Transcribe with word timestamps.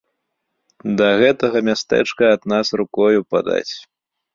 Да 1.01 1.09
гэтага 1.25 1.57
мястэчка 1.69 2.23
ад 2.39 2.51
нас 2.57 2.67
рукою 2.85 3.19
падаць. 3.37 3.73